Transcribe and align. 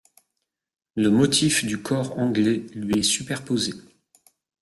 Le 0.95 1.11
motif 1.11 1.63
du 1.63 1.79
cor 1.79 2.17
anglais 2.17 2.65
lui 2.73 2.97
est 2.97 3.01
superposé. 3.03 3.75